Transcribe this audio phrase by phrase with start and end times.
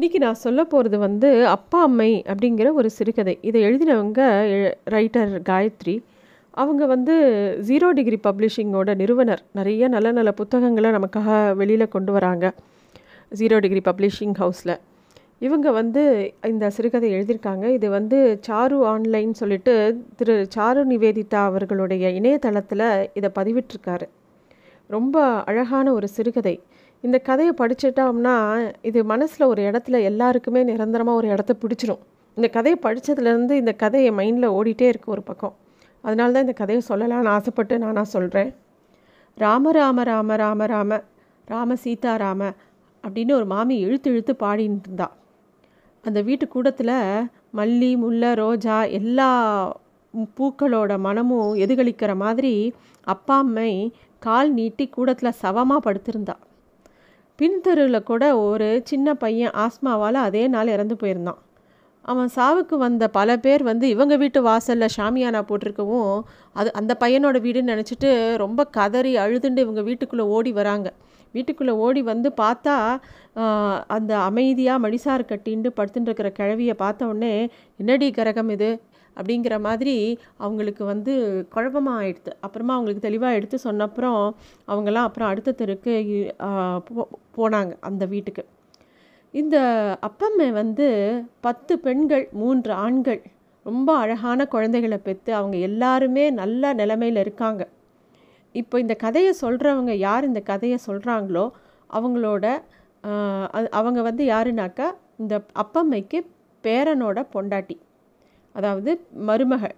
[0.00, 3.38] இன்றைக்கி நான் சொல்ல போகிறது வந்து அப்பா அம்மை அப்படிங்கிற ஒரு சிறுகதை.
[3.40, 4.20] இதை எழுதினவங்க
[4.90, 6.02] ரைட்டர் காயத்ரி.
[6.50, 7.14] அவங்க வந்து
[7.66, 9.42] ஜீரோ டிகிரி பப்ளிஷிங்கோட நிறுவனர்.
[9.52, 12.52] நிறைய நல்ல நல்ல புத்தகங்களை நமக்காக வெளியில் கொண்டு வராங்க.
[13.34, 14.78] ஜீரோ டிகிரி பப்ளிஷிங் ஹவுஸில்
[15.38, 17.68] இவங்க வந்து இந்த சிறுகதை எழுதியிருக்காங்க.
[17.68, 24.08] இது வந்து சாரு ஆன்லைன் சொல்லிட்டு திரு சாரு நிவேதிதா அவர்களுடைய இணையதளத்தில் இதை பதிவிட்டிருக்காரு.
[24.86, 26.60] ரொம்ப அழகான ஒரு சிறுகதை.
[27.04, 28.34] இந்த கதையை படிச்சிட்டோம்னா
[28.88, 32.02] இது மனசில் ஒரு இடத்துல எல்லாருக்குமே நிரந்தரமாக ஒரு இடத்த பிடிச்சிரும்.
[32.36, 35.54] இந்த கதையை படித்ததுலேருந்து இந்த கதையை மைண்டில் ஓடிட்டே இருக்குது ஒரு பக்கம்.
[36.04, 38.50] அதனால தான் இந்த கதையை சொல்லலாம்னு ஆசைப்பட்டு நானாக சொல்கிறேன்
[39.38, 41.00] ராம ராம ராம ராம ராம
[41.48, 42.42] ராம சீதா ராம
[43.04, 45.08] அப்படின்னு ஒரு மாமி இழுத்து இழுத்து பாடின்னு இருந்தா.
[46.04, 46.94] அந்த வீட்டு கூடத்தில்
[47.58, 49.28] மல்லி முல்லை ரோஜா எல்லா
[50.38, 52.54] பூக்களோட மனமும் எதுகளிக்கிற மாதிரி
[53.06, 53.70] அப்பா அம்மை
[54.22, 56.36] கால் நீட்டி கூடத்தில் சவமாக படுத்திருந்தா.
[57.42, 61.40] பின்தெருவில் கூட ஒரு சின்ன பையன் ஆஸ்மாவால் அதே நாள் இறந்து போயிருந்தான்.
[62.04, 66.14] அவன் சாவுக்கு வந்த பல பேர் வந்து இவங்க வீட்டு வாசலில் ஷாமியானா போட்டிருக்கவும்
[66.60, 68.10] அது அந்த பையனோட வீடுன்னு நினச்சிட்டு
[68.44, 70.88] ரொம்ப கதறி அழுதுண்டு இவங்க வீட்டுக்குள்ளே ஓடி வராங்க.
[71.34, 72.76] வீட்டுக்குள்ளே ஓடி வந்து பார்த்தா
[73.96, 77.34] அந்த அமைதியாக மடிசார் கட்டின்ட்டு படுத்துட்டு இருக்கிற கிழவியை பார்த்த உடனே
[77.80, 78.70] என்னடி கரகம் இது?
[79.16, 79.96] அப்படிங்கிற மாதிரி
[80.44, 81.12] அவங்களுக்கு வந்து
[81.54, 84.22] குழப்பமாக ஆயிடுது அப்புறமா அவங்களுக்கு தெளிவாக எடுத்து சொன்னப்புறம்
[84.70, 85.94] அவங்கெல்லாம் அப்புறம் அடுத்த தெருக்கு
[87.38, 88.44] போனாங்க அந்த வீட்டுக்கு.
[89.34, 89.56] இந்த
[90.08, 90.86] அப்பம்மை வந்து
[91.46, 93.20] பத்து பெண்கள் மூன்று ஆண்கள்
[93.66, 97.62] ரொம்ப அழகான குழந்தைகளை பெற்று அவங்க எல்லாருமே நல்ல நிலைமையில் இருக்காங்க.
[98.54, 101.44] இப்போ இந்த கதையை சொல்கிறவங்க யார் இந்த கதையை சொல்கிறாங்களோ
[101.90, 102.46] அவங்களோட
[103.78, 104.88] அவங்க வந்து யாருனாக்கா
[105.22, 106.18] இந்த அப்பம்மைக்கு
[106.64, 107.76] பேரனோட பொண்டாட்டி.
[108.54, 108.90] அதாவது
[109.28, 109.76] மருமகள்.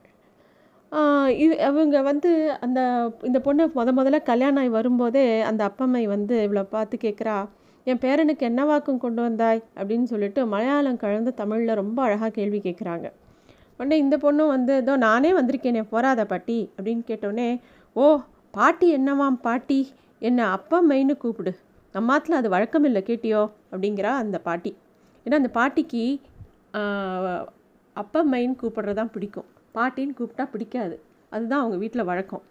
[1.44, 2.30] இது அவங்க வந்து
[2.64, 2.80] அந்த
[3.28, 7.36] இந்த பொண்ணு முத முதல்ல கல்யாணம் ஆகி வரும்போதே அந்த அப்பம்மை வந்து இவ்வளோ பார்த்து கேட்குறா
[7.86, 9.60] என் பேரனுக்கு என்ன வாக்கம் கொண்டு வந்தாய்?
[9.78, 13.06] அப்படின்னு சொல்லிட்டு மலையாளம் கலந்து தமிழில் ரொம்ப அழகாக கேள்வி கேட்குறாங்க.
[13.78, 17.48] உடனே இந்த பொண்ணும் வந்து ஏதோ நானே வந்திருக்கேனே போராத பாட்டி அப்படின்னு கேட்டோடனே
[17.96, 18.06] ஓ
[18.54, 19.80] பாட்டி என்னவாம் பாட்டி?
[20.22, 21.52] என்ன அப்பம்மைன்னு கூப்பிடு.
[21.94, 23.42] நம்மாத்தில் அது வழக்கம் இல்லை கேட்டியோ?
[23.72, 24.72] அப்படிங்கிறா அந்த பாட்டி.
[25.26, 26.04] ஏன்னா அந்த பாட்டிக்கு
[27.96, 29.48] அப்பம்மைன்னு கூப்பிட்றதான் பிடிக்கும்.
[29.74, 30.96] பாட்டின்னு கூப்பிட்டா பிடிக்காது.
[31.32, 32.44] அதுதான் அவங்க வீட்டில் வழக்கம்.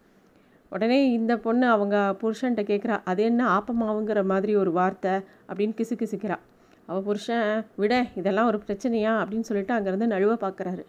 [0.72, 5.12] உடனே இந்த பொண்ணு அவங்க புருஷன்கிட்ட கேட்குறா அது என்ன ஆப்பமாவுங்கிற மாதிரி ஒரு வார்த்தை?
[5.50, 6.38] அப்படின்னு கிசு கிசுக்கிறா
[6.86, 9.12] அவள் புருஷன் விட இதெல்லாம் ஒரு பிரச்சனையா?
[9.22, 10.84] அப்படின்னு சொல்லிட்டு அங்கேருந்து நழுவ பார்க்குறாரு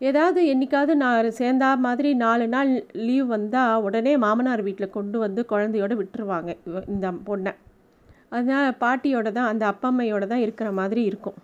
[0.00, 2.70] ஏதாவது என்றைக்காவது நான் சேர்ந்தா மாதிரி நாலு நாள்
[3.06, 6.50] லீவ் வந்தால் உடனே மாமனார் வீட்டில் கொண்டு வந்து குழந்தையோட விட்டுருவாங்க
[6.86, 7.52] இந்த பொண்ணை.
[8.28, 11.38] அதனால் பாட்டியோட தான் அந்த அப்பம்மையோட தான் இருக்கிற மாதிரி இருக்கும்.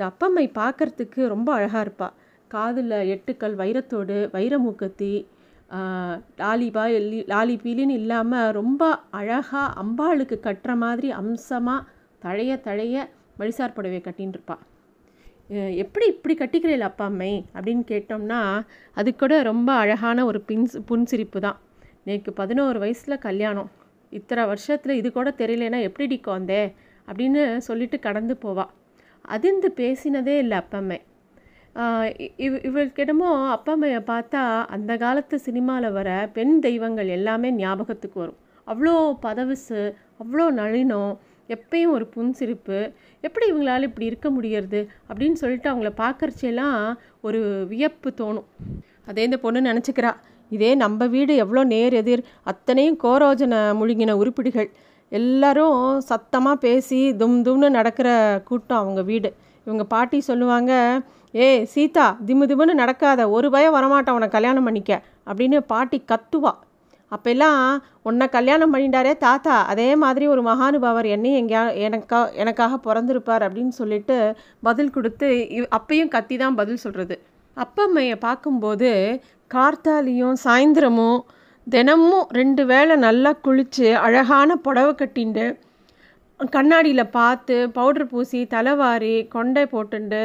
[0.00, 2.14] இந்த அப்பம்மை பார்க்குறதுக்கு ரொம்ப அழகாக இருப்பாள்
[2.50, 5.10] காதில் எட்டுக்கள் வைரத்தோடு வைரமூக்கத்தி
[6.40, 11.86] லாலிபா எல்லி லாலி பீலின்னு இல்லாமல் ரொம்ப அழகாக அம்பாளுக்கு கட்டுற மாதிரி அம்சமாக
[12.22, 13.04] தழைய தழைய
[13.38, 14.64] வழிசார் புடவை கட்டின்னு இருப்பாள்
[15.82, 18.40] எப்படி இப்படி கட்டிக்கிறீள் அப்பா அம்மை அப்படின்னு கேட்டோம்னா
[18.96, 21.60] அது கூட ரொம்ப அழகான ஒரு பின்ஸ் புன்சிரிப்பு தான்.
[22.04, 23.70] நேற்று பதினோரு வயசில் கல்யாணம்.
[24.12, 26.62] இத்தனை வருஷத்தில் இது கூட தெரியலனா எப்படி வந்தே
[27.08, 28.72] அப்படின்னு சொல்லிட்டு கடந்து போவாள்
[29.34, 30.98] அதிர்ந்து பேசினதே இல்லை அப்பம்மை.
[32.46, 34.42] இவ் இவர்கிட்டமோ அப்பம்மையை பார்த்தா
[34.74, 38.38] அந்த காலத்து சினிமாவில் வர பெண் தெய்வங்கள் எல்லாமே ஞாபகத்துக்கு வரும்.
[38.66, 38.94] அவ்வளோ
[39.26, 39.80] பதவிசு
[40.22, 41.12] அவ்வளோ நளினம்
[41.56, 42.78] எப்பயும் ஒரு புன்சிரிப்பு
[43.24, 46.76] எப்படி இவங்களால இப்படி இருக்க முடியறது அப்படின்னு சொல்லிட்டு அவங்கள பார்க்கறச்செல்லாம்
[47.28, 47.40] ஒரு
[47.72, 48.48] வியப்பு தோணும்.
[49.08, 50.12] அதே இந்த பொண்ணு நினச்சிக்கிறா
[50.50, 54.70] இதே நம்ம வீடு எவ்வளோ நேர் எதிர் அத்தனையும் கோரோஜனை முழுங்கின உருப்பிடிகள்.
[55.12, 55.78] எல்லாரும்
[56.10, 58.08] சத்தமாக பேசி தும் தும்னு நடக்கிற
[58.48, 59.30] கூட்டம் அவங்க வீடு.
[59.66, 60.72] இவங்க பாட்டி சொல்லுவாங்க
[61.34, 64.92] ஏ சீதா திமு திமுன்னு நடக்காத ஒரு பயம் வரமாட்டான் உன்னை கல்யாணம் பண்ணிக்க
[65.26, 66.52] அப்படின்னு பாட்டி கத்துவா.
[67.12, 67.62] அப்போல்லாம்
[68.02, 74.16] உன்னை கல்யாணம் பண்ணிட்டாரே தாத்தா அதே மாதிரி ஒரு மகானுபாவர் என்னையும் எங்கேயா எனக்கா எனக்காக பிறந்திருப்பார் அப்படின்னு சொல்லிட்டு
[74.62, 75.28] பதில் கொடுத்து
[75.78, 77.16] அப்பையும் கத்தி தான் பதில் சொல்கிறது
[77.56, 78.90] அப்பம்மையை பார்க்கும்போது
[79.50, 81.20] கார்த்தாலியும் சாயந்தரமும்
[81.66, 85.44] தினமும் ரெண்டு வேளை நல்லா குளித்து அழகான புடவை கட்டிண்டு
[86.54, 90.22] கண்ணாடியில் பார்த்து பவுட்ரு பூசி தலைவாரி கொண்டை போட்டுண்டு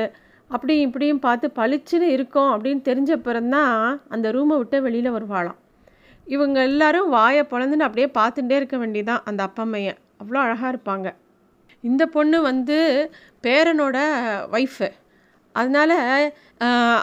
[0.50, 3.75] அப்படி இப்படியும் பார்த்து பளிச்சுன்னு இருக்கோம் அப்படின்னு தெரிஞ்ச பிறந்தான்
[4.09, 5.59] அந்த ரூமை விட்டு வெளியில் வருவாளாம்.
[6.27, 11.07] இவங்க எல்லாரும் வாயை பிறந்துன்னு அப்படியே பார்த்துட்டே இருக்க வேண்டியதான் அந்த அப்பம்மையை அவ்வளோ அழகாக இருப்பாங்க.
[11.83, 12.77] இந்த பொண்ணு வந்து
[13.44, 13.98] பேரனோட
[14.51, 14.88] ஒய்ஃபு
[15.62, 15.96] அதனால்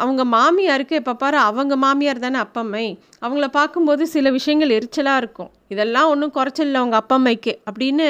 [0.02, 2.86] அவங்க மாமியாருக்கு இப்போ பாரு அவங்க மாமியார் தானே அப்பம்மை.
[3.24, 5.50] அவங்கள பார்க்கும்போது சில விஷயங்கள் எரிச்சலாக இருக்கும்.
[5.72, 8.06] இதெல்லாம் ஒன்றும் குறைச்சல அவங்க அப்பம்மைக்கு அப்படின்னு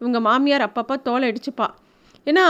[0.00, 1.68] இவங்க மாமியார் அப்பப்போ தோலை அடிச்சுப்பா
[2.26, 2.46] ஏன்னா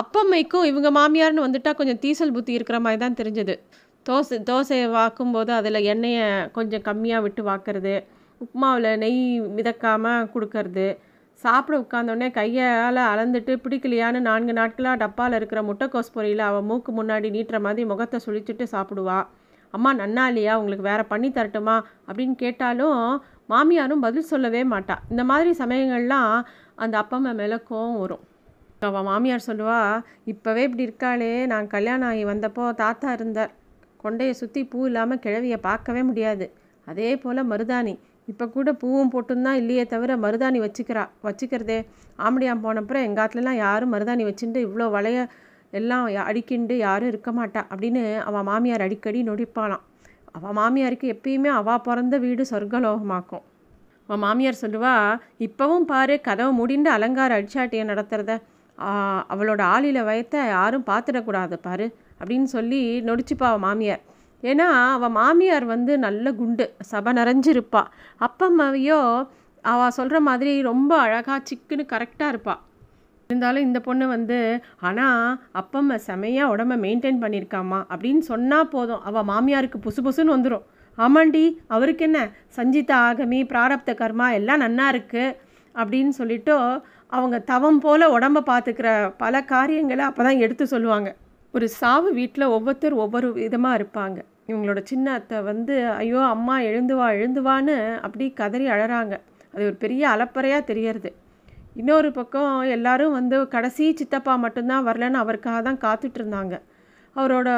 [0.00, 3.54] அப்பம்மைக்கும் இவங்க மாமியார்னு வந்துட்டால் கொஞ்சம் தீசல் புத்தி இருக்கிற மாதிரி தான் தெரிஞ்சது.
[4.06, 6.26] தோசை தோசையை வாக்கும்போது அதில் எண்ணெயை
[6.56, 7.94] கொஞ்சம் கம்மியாக விட்டு வாக்குறது
[8.40, 9.22] உப்புமாவில் நெய்
[9.56, 10.86] மிதக்காமல் கொடுக்கறது
[11.42, 17.60] சாப்பிட உட்காந்தோடனே கையால் அளந்துட்டு பிடிக்கலையான்னு நான்கு நாட்களாக டப்பாவில் இருக்கிற முட்டைக்கோஸ் பொரியில் அவள் மூக்கு முன்னாடி நீட்டுற
[17.60, 19.26] மாதிரி முகத்தை சுழிச்சிட்டு சாப்பிடுவா.
[19.70, 20.58] அம்மா நன்னா இல்லையா?
[20.58, 21.82] உங்களுக்கு வேற பண்ணி தரட்டுமா?
[22.06, 24.96] அப்படின்னு கேட்டாலும் மாமியாரும் பதில் சொல்லவே மாட்டா.
[25.10, 26.42] இந்த மாதிரி சமயங்கள்லாம்
[26.74, 28.24] அந்த அப்பம்மா மேலே கோவம் வரும்.
[28.80, 33.50] அவள் மாமியார் சொல்லுவா இப்போவே இப்படி இருக்காளே நான் கல்யாணம் ஆகி வந்தப்போ தாத்தா இருந்தார்.
[34.04, 36.52] கொண்டையை சுற்றி பூ இல்லாமல் கிழவியை பார்க்கவே முடியாது.
[36.84, 37.98] அதே போல் மருதாணி.
[38.30, 41.78] இப்போ கூட பூவும் போட்டும் தான் இல்லையே தவிர மருதாணி வச்சுக்கிறா வச்சுக்கிறதே.
[42.24, 45.18] ஆம்படியாம் போனப்புறம் எங்கள் ஆத்துலலாம் யாரும் மருதாணி வச்சுட்டு இவ்வளோ வளைய
[45.78, 49.84] எல்லாம் அடிக்கிண்டு யாரும் இருக்க மாட்டா அப்படின்னு அவள் மாமியார் அடிக்கடி நொடிப்பாளாம்.
[50.36, 53.44] அவள் மாமியாருக்கு எப்பயுமே அவள் பிறந்த வீடு சொர்க்கலோகமாக்கும்.
[54.08, 54.92] அவன் மாமியார் சொல்லுவா
[55.46, 58.34] இப்போவும் பாரு கதவை முடிந்து அலங்கார அடிச்சாட்டியை நடத்துகிறத
[59.32, 61.86] அவளோட ஆளில வயத்தை யாரும் பார்த்துடக்கூடாது பாரு
[62.20, 64.02] அப்படின்னு சொல்லி நொடிச்சுப்பா அவள் மாமியார்.
[64.42, 66.66] ஏன்னா அவள் மாமியார் வந்து நல்ல குண்டு.
[66.92, 67.82] சபை நிறைஞ்சிருப்பா.
[68.26, 69.00] அப்பம்மாவையோ
[69.64, 72.62] அவள் சொல்கிற மாதிரி ரொம்ப அழகாக சிக்குன்னு கரெக்டாக இருப்பாள்
[73.30, 74.38] இருந்தாலும் இந்த பொண்ணு வந்து
[74.88, 77.80] ஆனால் அப்பம்மா செமையாக உடம்ப மெயின்டைன் பண்ணியிருக்காம்மா.
[77.92, 79.02] அப்படின்னு சொன்னால் போதும்.
[79.08, 80.64] அவள் மாமியாருக்கு புசு புசுன்னு வந்துடும்
[80.98, 81.44] ஆமாண்டி
[81.74, 82.20] அவருக்கு என்ன?
[82.56, 85.36] சஞ்சிதா ஆகமி பிராரப்த கர்மா எல்லாம் நன்னா இருக்குது
[85.74, 86.54] அப்படின்னு சொல்லிட்டு
[87.16, 88.88] அவங்க தவம் போல் உடம்ப பார்த்துக்கிற
[89.22, 91.10] பல காரியங்களை அப்போ தான் எடுத்து சொல்லுவாங்க.
[91.54, 94.18] ஒரு சாவு வீட்டில் ஒவ்வொருத்தர் ஒவ்வொரு விதமாக இருப்பாங்க.
[94.50, 99.14] இவங்களோட சின்ன அத்தை வந்து ஐயோ அம்மா எழுந்துவா எழுந்துவான்னு அப்படி கதறி அழறாங்க.
[99.54, 101.10] அது ஒரு பெரிய அலப்பறையாக தெரியறது.
[101.80, 106.54] இன்னொரு பக்கம் எல்லாரும் வந்து கடைசி சித்தப்பா மட்டும்தான் வரலன்னு அவருக்காக தான் காத்துட்டு இருந்தாங்க.
[107.16, 107.48] அவரோட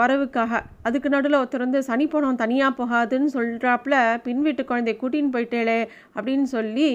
[0.00, 0.62] வரவுக்காக.
[0.86, 5.80] அதுக்கு நடுவில் ஒருத்தர் வந்து சனி போனோம் தனியாக போகாதுன்னு சொல்கிறாப்புல பின் வீட்டு குழந்தைய கூட்டின்னு போயிட்டேளே
[6.16, 6.90] அப்படின்னு சொல்லி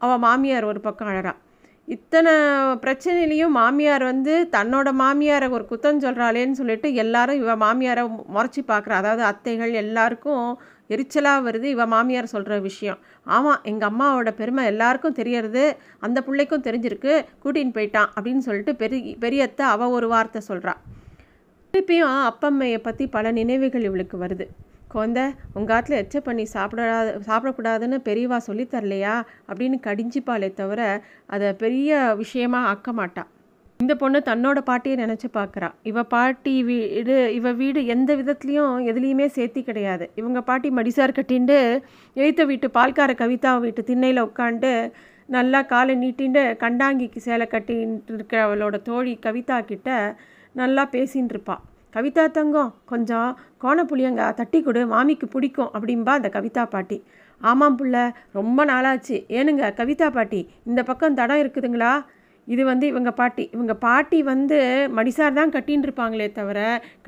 [0.00, 1.34] அவள் மாமியார் ஒரு பக்கம் அழறா.
[1.88, 2.32] இத்தனை
[2.84, 8.04] பிரச்சனையிலையும் மாமியார் வந்து தன்னோட மாமியாரை ஒரு குத்தம் சொல்கிறாளேன்னு சொல்லிட்டு எல்லாரும் இவ மாமியாரை
[8.34, 10.48] முறைச்சி பார்க்குறா அதாவது அத்தைகள் எல்லாருக்கும்
[10.90, 12.98] எரிச்சலாக வருது இவ மாமியார் சொல்கிற விஷயம்.
[13.26, 15.64] ஆமாம் எங்கள் அம்மாவோட பெருமை எல்லாருக்கும் தெரியறது
[15.98, 20.74] அந்த பிள்ளைக்கும் தெரிஞ்சிருக்கு கூட்டின்னு போயிட்டான் அப்படின்னு சொல்லிட்டு பெரிய பெரியத்தை அவள் ஒரு வார்த்தை சொல்கிறா
[21.74, 24.46] திருப்பியும் அப்பம்மையை பற்றி பல நினைவுகள் இவளுக்கு வருது.
[24.96, 25.20] குழந்த
[25.54, 29.14] உங்கள் ஆற்றுல எச்ச பண்ணி சாப்பிடாத சாப்பிடக்கூடாதுன்னு பெரியவா சொல்லித் தரலையா?
[29.48, 30.80] அப்படின்னு கடிஞ்சிப்பாளே தவிர
[31.26, 31.90] அதை பெரிய
[32.22, 33.24] விஷயமா ஆக்க மாட்டா.
[33.80, 39.62] இந்த பொண்ணு தன்னோட பாட்டியை நினச்சி பார்க்குறா இவ பாட்டி வீடு இவ வீடு எந்த விதத்துலேயும் எதுலேயுமே சேர்த்தி
[39.62, 40.04] கிடையாது.
[40.14, 41.58] இவங்க பாட்டி மடிசார் கட்டிண்டு
[42.16, 44.72] எழுத்த வீட்டு பால்கார கவிதா வீட்டு திண்ணையில் உட்காந்து
[45.28, 49.90] நல்லா காலை நீட்டிண்டு கண்டாங்கிக்கு சேலை கட்டின்ட்டு இருக்கிற அவளோட தோழி கவிதா கிட்ட
[50.54, 51.62] நல்லா பேசின்னு இருப்பாள்
[51.96, 53.28] கவிதா தங்கம் கொஞ்சம்
[53.62, 56.98] கோணப்புளியங்க தட்டி கொடு மாமிக்கு பிடிக்கும் அப்படின்பா அந்த கவிதா பாட்டி.
[57.40, 57.96] ஆமாம் புள்ள
[58.38, 59.16] ரொம்ப நாளாச்சு.
[59.38, 61.92] ஏனுங்க கவிதா பாட்டி இந்த பக்கம் தடம் இருக்குதுங்களா?
[62.48, 63.44] இது வந்து இவங்க பாட்டி.
[63.54, 64.58] இவங்க பாட்டி வந்து
[64.98, 66.58] மடிசார் தான் கட்டின்னு இருப்பாங்களே தவிர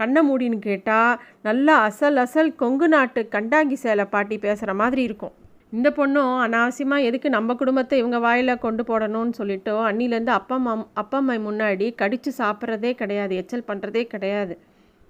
[0.00, 1.18] கண்ணை மூடின்னு கேட்டால்
[1.48, 5.34] நல்லா அசல் அசல் கொங்கு நாட்டு கண்டாங்கி சேலை பாட்டி பேசுகிற மாதிரி இருக்கும்.
[5.76, 10.74] இந்த பொண்ணும் அனாவசியமாக எதுக்கு நம்ம குடும்பத்தை இவங்க வாயில் கொண்டு போடணும்னு சொல்லிட்டு அன்னிலேருந்து அப்பா அம்மா
[11.04, 14.56] அப்பா அம்மா முன்னாடி கடித்து சாப்பிட்றதே கிடையாது எச்சல் பண்ணுறதே கிடையாது.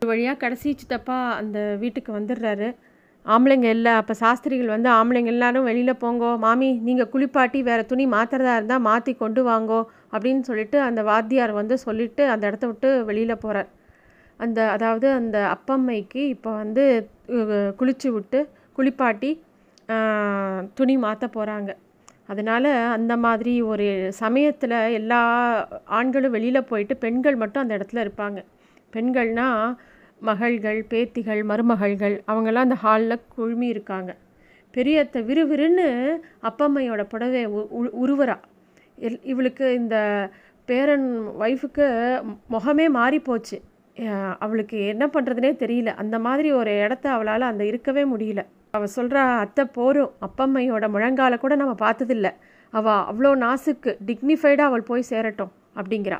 [0.03, 2.67] ஒரு வழியாக கடைசி சித்தப்பா அந்த வீட்டுக்கு வந்துடுறாரு.
[3.27, 8.53] ஆம்பளைங்க இல்லை அப்போ சாஸ்திரிகள் வந்து ஆம்பளைங்க எல்லாரும் வெளியில் போங்கோ மாமி நீங்கள் குளிப்பாட்டி வேறு துணி மாற்றுறதா
[8.59, 9.81] இருந்தால் மாற்றி கொண்டு வாங்கோ
[10.13, 13.69] அப்படின்னு சொல்லிட்டு அந்த வாத்தியார் வந்து சொல்லிவிட்டு அந்த இடத்த விட்டு வெளியில் போகிறார்
[14.41, 16.85] அந்த அதாவது அந்த அப்பம்மைக்கு இப்போ வந்து
[17.81, 18.41] குளிச்சு விட்டு
[18.79, 19.31] குளிப்பாட்டி
[20.79, 21.71] துணி மாற்ற போகிறாங்க
[22.33, 23.89] அதனால் அந்த மாதிரி ஒரு
[24.23, 25.21] சமயத்தில் எல்லா
[25.99, 28.39] ஆண்களும் வெளியில் போயிட்டு பெண்கள் மட்டும் அந்த இடத்துல இருப்பாங்க.
[28.93, 29.77] பெண்கள்னால்
[30.29, 34.13] மகள்கள் பேத்திகள் மருமகள்கள் அவங்கெல்லாம் அந்த ஹாலில் குழுமி இருக்காங்க
[34.75, 35.87] பெரியத்த விறுவிறுன்னு
[36.49, 37.43] அப்பம்மையோட புடவை
[38.03, 38.37] உருவரா
[38.99, 39.97] எல் இவளுக்கு இந்த
[40.69, 41.09] பேரன்
[41.45, 41.87] ஒய்ஃபுக்கு
[42.55, 43.57] முகமே மாறி போச்சு
[44.45, 45.91] அவளுக்கு என்ன பண்ணுறதுனே தெரியல.
[46.03, 48.43] அந்த மாதிரி ஒரு இடத்த அவளால் அந்த இருக்கவே முடியல.
[48.77, 52.31] அவள் சொல்கிறா அத்தை போரும் அப்பம்மையோட முழங்கால கூட நம்ம பார்த்ததில்ல.
[52.73, 56.19] அவள் அவ்வளோ நாசுக்கு டிக்னிஃபைடாக அவள் போய் சேரட்டும் அப்படிங்கிறா.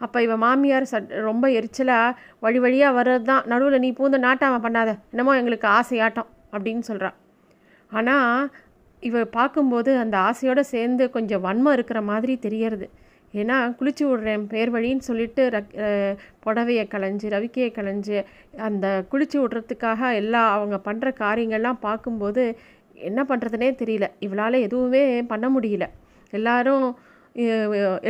[0.00, 4.90] அப்போ இவன் மாமியார் சட் ரொம்ப எரிச்சலாக வழி வழியாக வர்றது தான் நடுவில் நீ பூந்த நாட்டாம பண்ணாத.
[5.12, 7.10] என்னமோ எங்களுக்கு ஆசையாட்டம் அப்படின்னு சொல்கிறா
[7.92, 8.50] ஆனால்
[9.02, 12.86] இவ பார்க்கும்போது அந்த ஆசையோடு சேர்ந்து கொஞ்சம் வன்மம் இருக்கிற மாதிரி தெரியறது.
[13.34, 15.72] ஏன்னா குளிச்சு விட்றேன் பேர் வழின்னு சொல்லிட்டு ரக்
[16.44, 18.18] புடவையை களைஞ்சு ரவிக்கையை களைஞ்சு
[18.66, 22.42] அந்த குளிச்சு விட்றதுக்காக எல்லா அவங்க பண்ணுற காரியங்கள்லாம் பார்க்கும்போது
[23.08, 24.08] என்ன பண்ணுறதுனே தெரியல.
[24.26, 25.86] இவளால் எதுவுமே பண்ண முடியல.
[26.38, 26.86] எல்லாரும்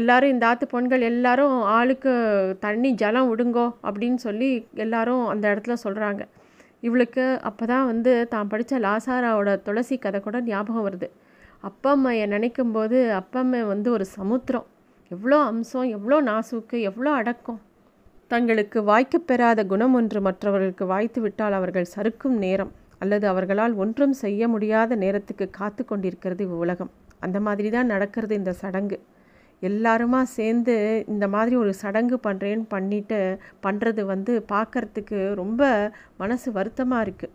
[0.01, 2.13] எல்லாரும் இந்த ஆத்து பெண்கள் எல்லாரும் ஆளுக்கு
[2.65, 4.51] தண்ணி ஜலம் விடுங்கோ அப்படின்னு சொல்லி
[4.85, 6.23] எல்லாரும் அந்த இடத்துல சொல்கிறாங்க
[6.87, 11.09] இவளுக்கு அப்போ தான் வந்து தான் படித்த லாசாராவோட துளசி கதை கூட ஞாபகம் வருது.
[11.69, 14.67] அப்பா அம்மையை நினைக்கும் போது அப்பா அம்மை வந்து ஒரு சமுத்திரம்.
[15.11, 17.61] எவ்வளோ அம்சம் எவ்வளோ நாசுக்கு எவ்வளோ அடக்கம்.
[18.31, 24.97] தங்களுக்கு வாய்க்கப்பெறாத குணம் ஒன்று மற்றவர்களுக்கு வாய்த்து விட்டால் அவர்கள் சறுக்கும் நேரம் அல்லது அவர்களால் ஒன்றும் செய்ய முடியாத
[25.05, 26.93] நேரத்துக்கு காத்து கொண்டிருக்கிறது உலகம்
[27.27, 28.97] அந்த மாதிரி தான் நடக்கிறது இந்த சடங்கு.
[29.63, 37.33] எல்லாருமா சேர்ந்து இந்த மாதிரி ஒரு சடங்கு பண்ணுறேன்னு பண்ணிட்டு பண்ணுறது வந்து பார்க்குறதுக்கு ரொம்ப மனசு வருத்தமாக இருக்குது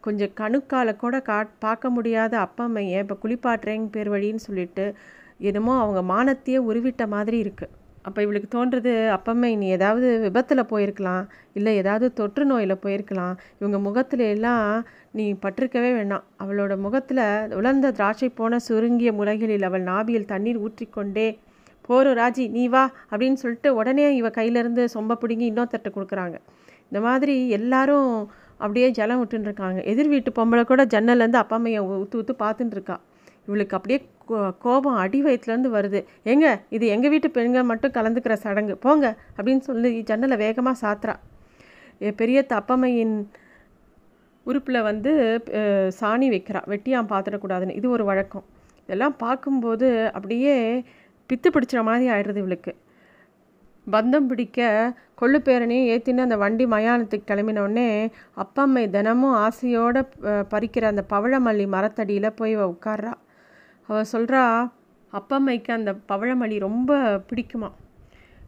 [0.00, 4.94] கொஞ்சம் கணுக்கால கூட கா பார்க்க முடியாத அப்பா அம்மையை இப்போ குளிப்பாட்டுறேங்க பேர் வழின்னு சொல்லிட்டு
[5.40, 7.72] என்னமோ அவங்க மானத்தையே உருவிட்ட மாதிரி இருக்குது
[8.06, 13.34] அப்போ இவளுக்கு தோன்றது அப்பமே நீ ஏதாவது விபத்தில் போயிருக்கலாம் இல்லை ஏதாவது தொற்று நோயில் போயிருக்கலாம்.
[13.58, 20.24] இவங்க முகத்துல எல்லாம் நீ பட்டிருக்கவே வேண்டாம் அவளோட முகத்தில் உலர்ந்த திராட்சை போன சுருங்கிய முறைகளில் அவள் நாபியில்
[20.24, 21.38] தண்ணீர் ஊற்றிக்கொண்டே
[21.86, 26.38] போரும் ராஜி நீ வா அப்படின்னு சொல்லிட்டு உடனே இவ கையிலேருந்து சொம்ப பிடுங்கி இன்னொருத்தட்ட கொடுக்குறாங்க.
[26.82, 32.18] இந்த மாதிரி எல்லாரும் அப்படியே ஜலம் விட்டுன்னு இருக்காங்க எதிர் வீட்டு பொம்பளை கூட ஜன்னல்லேருந்து அப்பா அம்மையை ஊற்று
[32.18, 33.00] ஊற்று பார்த்துட்டு இருக்கா
[33.46, 36.04] இவளுக்கு அப்படியே கோ- கோபம் அடி வயிற்றுலேருந்து வருது.
[36.24, 38.76] ஏங்க இது எங்கள் வீட்டு பெண்கள் மட்டும் கலந்துக்கிற சடங்கு.
[38.76, 41.14] போங்க அப்படின்னு சொல்லி ஜன்னலை வேகமாக சாத்துறா.
[41.98, 43.24] பெரிய பெரியத்த
[44.42, 45.42] உறுப்பில் வந்து
[46.00, 46.62] சாணி வைக்கிறா.
[46.66, 48.44] வெட்டியாம் பார்த்துடக்கூடாதுன்னு இது ஒரு வழக்கம்.
[48.82, 50.84] இதெல்லாம் பார்க்கும்போது அப்படியே
[51.28, 52.76] பித்து பிடிச்சிற மாதிரி ஆயிடுறது இவளுக்கு.
[53.92, 61.04] பந்தம் பிடிக்க கொள்ளு பேரனையும் ஏற்றின்னு அந்த வண்டி மயானத்துக்கு கிளம்பினோடனே அப்பா அம்மை தினமும் ஆசையோடு பறிக்கிற அந்த
[61.10, 63.12] பவழமல்லி மரத்தடியில் போய் அவள் உட்கார்றா.
[63.86, 64.70] அவள் சொல்கிறா
[65.12, 67.70] அப்பம்மைக்கு அந்த பவழமல்லி ரொம்ப பிடிக்குமா?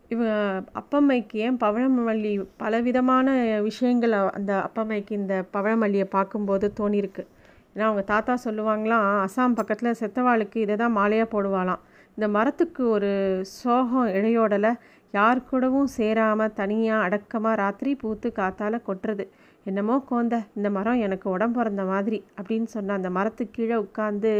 [0.09, 0.25] இவ
[0.61, 7.27] அப்பம்மைக்கு ஏன் பவழமல்லி பலவிதமான விஷயங்கள் அவ- அந்த அப்பம்மைக்கு இந்த பவழமல்லியை பார்க்கும்போது தோணியிருக்கு?
[7.75, 11.79] ஏன்னா அவங்க தாத்தா சொல்லுவாங்களாம் அசாம் பக்கத்தில் செத்தவாளுக்கு இதை தான் மாலையாக போடுவாளாம்.
[12.19, 13.11] இந்த மரத்துக்கு ஒரு
[13.59, 14.71] சோகம் இழையோடலை
[15.15, 19.25] யார் கூடவும் சேராமல் தனியாக அடக்கமாக ராத்திரி பூத்து காத்தால் கொட்டுறது.
[19.67, 24.33] என்னமோ கோந்த இந்த மரம் எனக்கு உடம்பு பிறந்த மாதிரி அப்படின்னு சொன்ன அந்த மரத்துக்கு கீழே உட்காந்து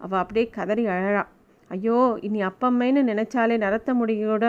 [0.00, 1.24] அவள் அப்படியே கதறி அழறா.
[1.70, 4.44] ஐயோ இனி அப்பம்மைன்னு நினச்சாலே நடத்த முடியோட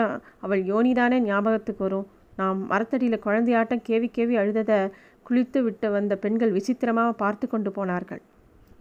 [0.46, 2.08] அவள் யோனிதானே ஞாபகத்துக்கு வரும்.
[2.40, 4.80] நாம் மரத்தடியில் குழந்தையாட்டம் கேவி கேவி அழுததை
[5.28, 8.22] குளித்து விட்டு வந்த பெண்கள் விசித்திரமாக பார்த்து கொண்டு போனார்கள்.